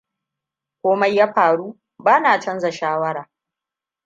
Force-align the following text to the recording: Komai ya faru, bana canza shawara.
Komai 0.81 1.15
ya 1.15 1.33
faru, 1.33 1.79
bana 1.97 2.39
canza 2.39 2.71
shawara. 2.71 3.29